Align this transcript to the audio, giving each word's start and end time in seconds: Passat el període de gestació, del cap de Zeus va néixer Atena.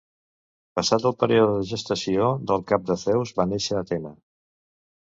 Passat 0.79 1.05
el 1.09 1.13
període 1.25 1.53
de 1.59 1.69
gestació, 1.73 2.31
del 2.53 2.65
cap 2.73 2.91
de 2.91 2.99
Zeus 3.05 3.37
va 3.41 3.49
néixer 3.55 3.81
Atena. 3.85 4.19